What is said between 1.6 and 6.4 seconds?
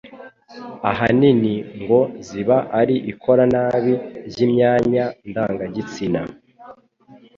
ngo ziba ari ikora nabi ry'imyanya ndangagitsina